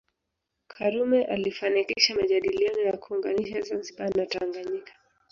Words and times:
Karume 0.67 1.23
alifanikisha 1.25 2.15
majadiliano 2.15 2.79
ya 2.79 2.97
kuunganisha 2.97 3.61
Zanzibar 3.61 4.17
na 4.17 4.25
Tanganyika 4.25 4.93